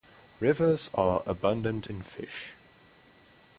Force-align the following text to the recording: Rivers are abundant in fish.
Rivers 0.39 0.89
are 0.95 1.21
abundant 1.27 1.85
in 1.85 2.01
fish. 2.01 2.53